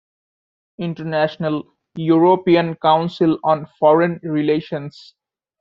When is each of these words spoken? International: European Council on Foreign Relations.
International: 0.79 1.61
European 1.95 2.73
Council 2.77 3.37
on 3.43 3.67
Foreign 3.79 4.19
Relations. 4.23 5.13